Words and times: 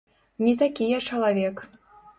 Не 0.45 0.53
такі 0.63 0.89
я 0.97 1.05
чалавек. 1.11 1.67